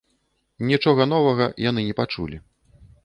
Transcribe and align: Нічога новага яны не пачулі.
Нічога 0.69 1.07
новага 1.13 1.45
яны 1.69 1.81
не 1.91 1.95
пачулі. 2.01 2.37